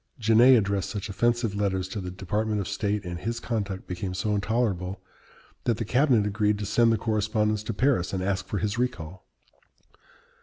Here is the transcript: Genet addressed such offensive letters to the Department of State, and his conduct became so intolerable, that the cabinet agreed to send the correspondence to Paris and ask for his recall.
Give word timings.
Genet 0.17 0.57
addressed 0.57 0.89
such 0.89 1.09
offensive 1.09 1.53
letters 1.53 1.87
to 1.87 2.01
the 2.01 2.09
Department 2.09 2.59
of 2.59 2.67
State, 2.67 3.05
and 3.05 3.19
his 3.19 3.39
conduct 3.39 3.85
became 3.85 4.15
so 4.15 4.33
intolerable, 4.33 4.99
that 5.65 5.77
the 5.77 5.85
cabinet 5.85 6.25
agreed 6.25 6.57
to 6.57 6.65
send 6.65 6.91
the 6.91 6.97
correspondence 6.97 7.61
to 7.61 7.71
Paris 7.71 8.11
and 8.11 8.23
ask 8.23 8.47
for 8.47 8.57
his 8.57 8.79
recall. 8.79 9.27